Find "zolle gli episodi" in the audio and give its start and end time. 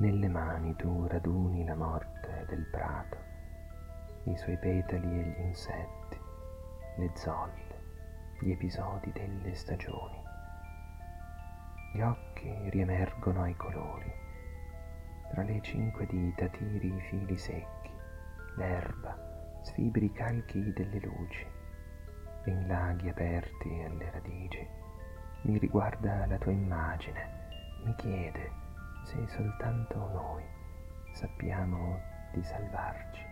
7.14-9.10